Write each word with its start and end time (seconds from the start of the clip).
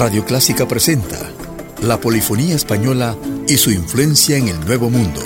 Radio 0.00 0.24
Clásica 0.24 0.66
presenta 0.66 1.30
la 1.82 2.00
polifonía 2.00 2.54
española 2.54 3.18
y 3.46 3.58
su 3.58 3.70
influencia 3.70 4.38
en 4.38 4.48
el 4.48 4.58
Nuevo 4.60 4.88
Mundo. 4.88 5.20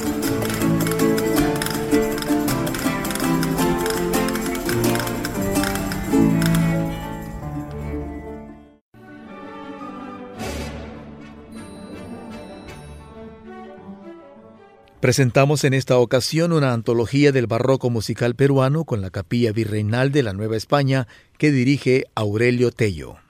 Presentamos 14.98 15.62
en 15.62 15.75
esta 15.75 15.98
ocasión 15.98 16.52
una 16.52 16.72
antología 16.72 17.30
del 17.30 17.47
barroco 17.47 17.91
musical 17.91 18.34
peruano 18.34 18.84
con 18.84 19.02
la 19.02 19.11
capilla 19.11 19.52
virreinal 19.52 20.11
de 20.11 20.25
la 20.25 20.33
Nueva 20.33 20.56
España 20.56 21.06
que 21.38 21.52
dirige 21.52 22.06
Aurelio 22.16 22.72
Tello. 22.72 23.23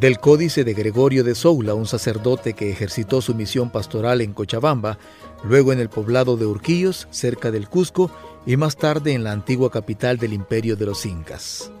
Del 0.00 0.20
Códice 0.20 0.62
de 0.62 0.74
Gregorio 0.74 1.24
de 1.24 1.34
Soula, 1.34 1.74
un 1.74 1.86
sacerdote 1.86 2.52
que 2.52 2.70
ejercitó 2.70 3.20
su 3.20 3.34
misión 3.34 3.70
pastoral 3.70 4.20
en 4.20 4.32
Cochabamba, 4.32 4.96
luego 5.42 5.72
en 5.72 5.80
el 5.80 5.88
poblado 5.88 6.36
de 6.36 6.46
Urquillos, 6.46 7.08
cerca 7.10 7.50
del 7.50 7.68
Cusco, 7.68 8.08
y 8.46 8.56
más 8.56 8.76
tarde 8.76 9.12
en 9.12 9.24
la 9.24 9.32
antigua 9.32 9.72
capital 9.72 10.16
del 10.16 10.34
imperio 10.34 10.76
de 10.76 10.86
los 10.86 11.04
Incas. 11.04 11.72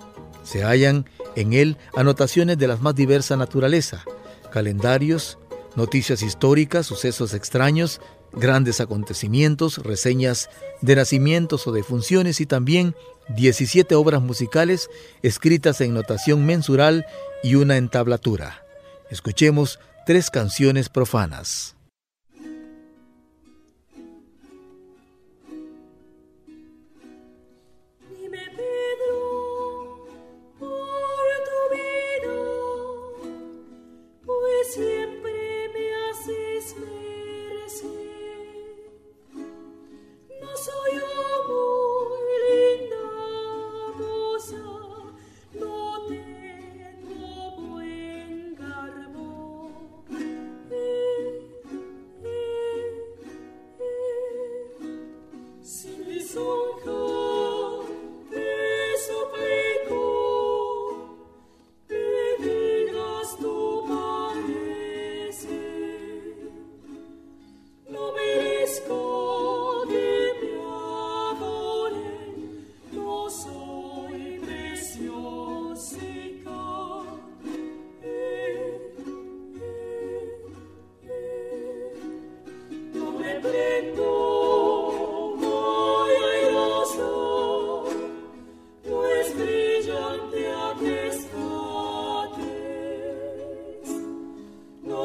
Se 0.42 0.64
hallan 0.64 1.08
en 1.36 1.52
él 1.52 1.76
anotaciones 1.94 2.58
de 2.58 2.66
la 2.66 2.76
más 2.76 2.96
diversa 2.96 3.36
naturaleza, 3.36 4.02
calendarios, 4.50 5.38
noticias 5.78 6.22
históricas, 6.22 6.86
sucesos 6.86 7.32
extraños, 7.32 8.02
grandes 8.32 8.80
acontecimientos, 8.80 9.78
reseñas 9.78 10.50
de 10.82 10.96
nacimientos 10.96 11.66
o 11.66 11.72
de 11.72 11.82
funciones 11.82 12.42
y 12.42 12.46
también 12.46 12.94
17 13.34 13.94
obras 13.94 14.20
musicales 14.20 14.90
escritas 15.22 15.80
en 15.80 15.94
notación 15.94 16.44
mensural 16.44 17.06
y 17.42 17.54
una 17.54 17.76
entablatura. 17.78 18.64
Escuchemos 19.10 19.78
tres 20.04 20.30
canciones 20.30 20.88
profanas. 20.90 21.77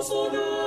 sono 0.03 0.62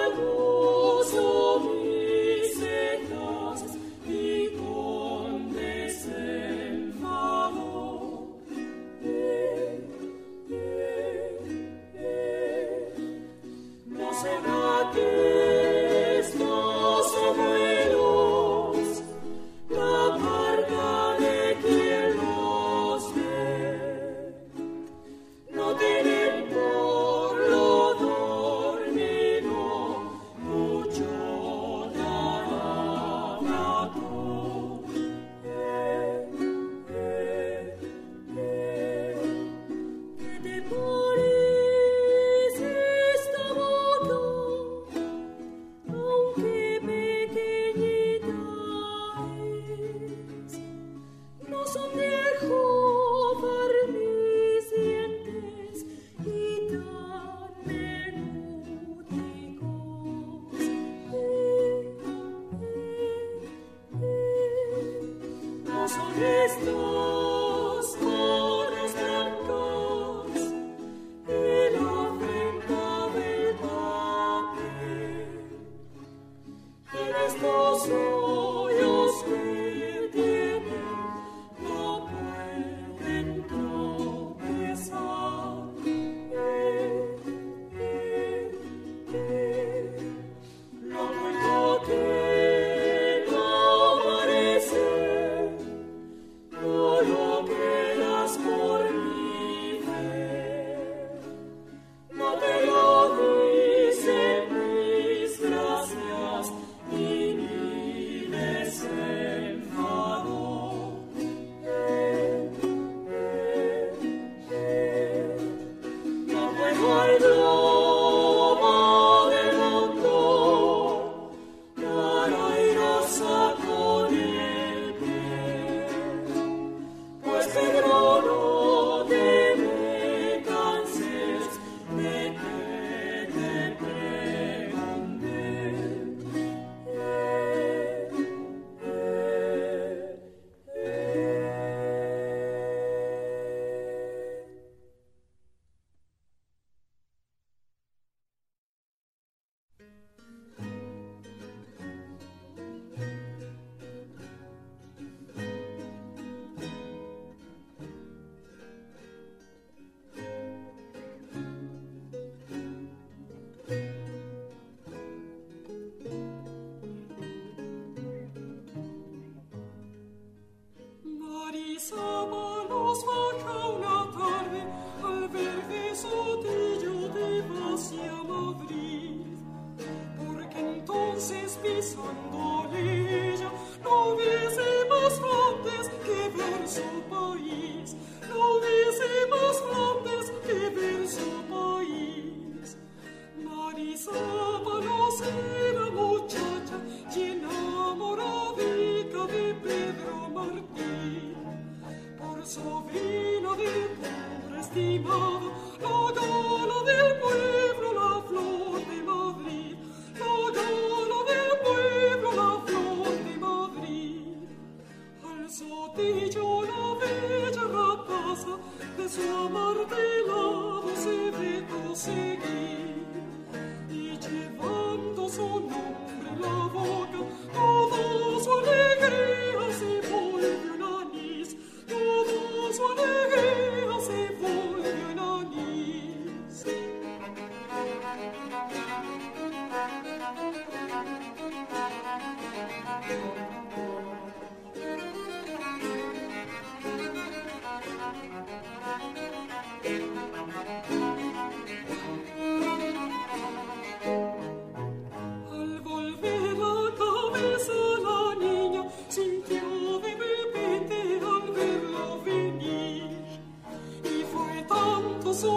bis 181.67 181.97
an. 181.99 183.06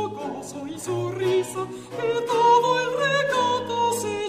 su 0.09 0.15
gozo 0.15 0.67
y 0.67 0.79
su 0.79 1.09
risa, 1.11 1.67
que 1.99 2.21
todo 2.25 2.79
el 2.81 2.91
recato 2.97 3.93
se 3.93 4.28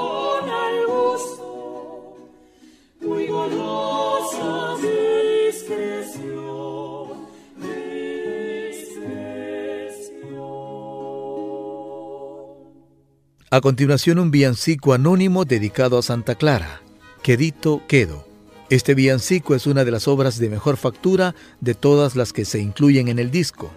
A 13.53 13.59
continuación 13.59 14.17
un 14.17 14.31
villancico 14.31 14.93
anónimo 14.93 15.43
dedicado 15.43 15.97
a 15.97 16.01
Santa 16.01 16.35
Clara, 16.35 16.81
Quedito 17.21 17.81
Quedo. 17.85 18.25
Este 18.69 18.95
villancico 18.95 19.55
es 19.55 19.67
una 19.67 19.83
de 19.83 19.91
las 19.91 20.07
obras 20.07 20.39
de 20.39 20.47
mejor 20.47 20.77
factura 20.77 21.35
de 21.59 21.75
todas 21.75 22.15
las 22.15 22.31
que 22.31 22.45
se 22.45 22.61
incluyen 22.61 23.09
en 23.09 23.19
el 23.19 23.29
disco. 23.29 23.69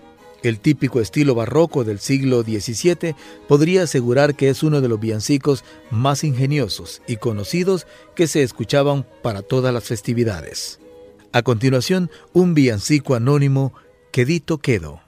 El 0.44 0.60
típico 0.60 1.00
estilo 1.00 1.34
barroco 1.34 1.82
del 1.82 1.98
siglo 1.98 2.44
XVII 2.44 3.16
podría 3.48 3.82
asegurar 3.82 4.36
que 4.36 4.48
es 4.48 4.62
uno 4.62 4.80
de 4.80 4.86
los 4.86 5.00
villancicos 5.00 5.64
más 5.90 6.22
ingeniosos 6.22 7.02
y 7.08 7.16
conocidos 7.16 7.88
que 8.14 8.28
se 8.28 8.44
escuchaban 8.44 9.04
para 9.24 9.42
todas 9.42 9.74
las 9.74 9.82
festividades. 9.82 10.78
A 11.32 11.42
continuación, 11.42 12.12
un 12.32 12.54
villancico 12.54 13.16
anónimo, 13.16 13.74
Quedito 14.12 14.58
Quedo. 14.58 15.03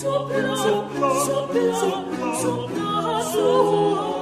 sopra 0.00 0.56
sopra 0.56 1.10
sopra 1.26 1.74
sopra 2.40 3.22
sopra 3.32 4.19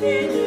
You. 0.00 0.39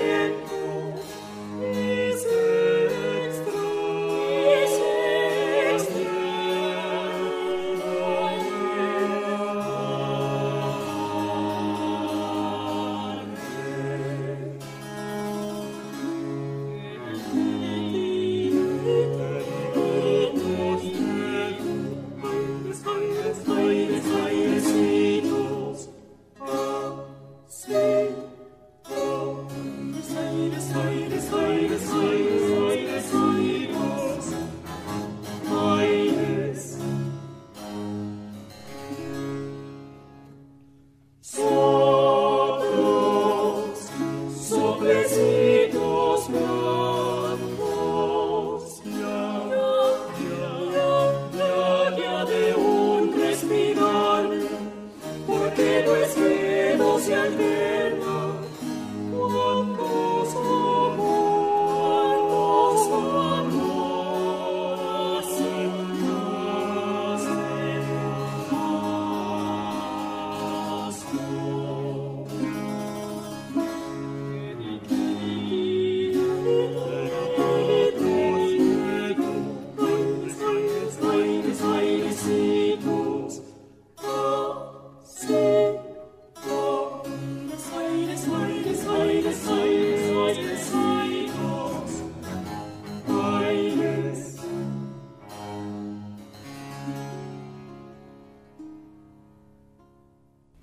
bless 44.83 45.17
me. 45.17 45.32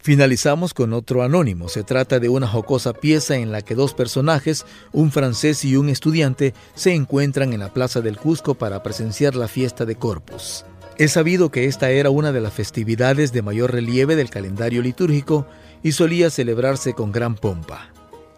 Finalizamos 0.02 0.72
con 0.72 0.94
otro 0.94 1.22
anónimo. 1.22 1.68
Se 1.68 1.84
trata 1.84 2.18
de 2.20 2.30
una 2.30 2.46
jocosa 2.46 2.94
pieza 2.94 3.36
en 3.36 3.52
la 3.52 3.60
que 3.60 3.74
dos 3.74 3.92
personajes, 3.92 4.64
un 4.92 5.12
francés 5.12 5.64
y 5.64 5.76
un 5.76 5.90
estudiante, 5.90 6.54
se 6.74 6.94
encuentran 6.94 7.52
en 7.52 7.60
la 7.60 7.72
Plaza 7.74 8.00
del 8.00 8.16
Cusco 8.16 8.54
para 8.54 8.82
presenciar 8.82 9.36
la 9.36 9.46
fiesta 9.46 9.84
de 9.84 9.96
Corpus. 9.96 10.64
Es 10.96 11.12
sabido 11.12 11.50
que 11.50 11.66
esta 11.66 11.90
era 11.90 12.10
una 12.10 12.32
de 12.32 12.40
las 12.40 12.52
festividades 12.52 13.32
de 13.32 13.42
mayor 13.42 13.72
relieve 13.72 14.16
del 14.16 14.30
calendario 14.30 14.80
litúrgico 14.80 15.46
y 15.82 15.92
solía 15.92 16.30
celebrarse 16.30 16.94
con 16.94 17.12
gran 17.12 17.34
pompa. 17.34 17.90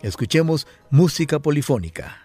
Escuchemos 0.03 0.67
música 0.91 1.39
polifónica. 1.39 2.22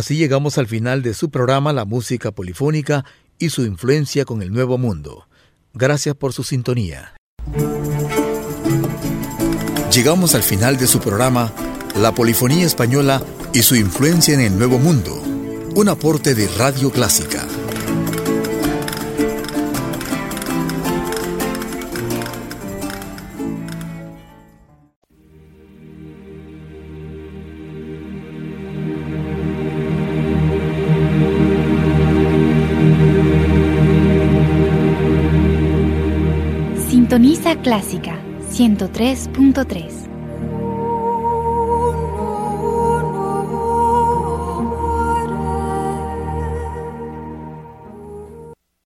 Así 0.00 0.16
llegamos 0.16 0.56
al 0.56 0.66
final 0.66 1.02
de 1.02 1.12
su 1.12 1.28
programa 1.28 1.74
La 1.74 1.84
Música 1.84 2.30
Polifónica 2.30 3.04
y 3.38 3.50
su 3.50 3.66
influencia 3.66 4.24
con 4.24 4.40
el 4.40 4.50
Nuevo 4.50 4.78
Mundo. 4.78 5.28
Gracias 5.74 6.14
por 6.14 6.32
su 6.32 6.42
sintonía. 6.42 7.12
Llegamos 9.92 10.34
al 10.34 10.42
final 10.42 10.78
de 10.78 10.86
su 10.86 11.00
programa 11.00 11.52
La 11.96 12.14
Polifonía 12.14 12.64
Española 12.64 13.22
y 13.52 13.60
su 13.60 13.76
influencia 13.76 14.32
en 14.32 14.40
el 14.40 14.56
Nuevo 14.56 14.78
Mundo, 14.78 15.22
un 15.76 15.90
aporte 15.90 16.34
de 16.34 16.48
Radio 16.48 16.90
Clásica. 16.90 17.46
103.3 38.60 40.09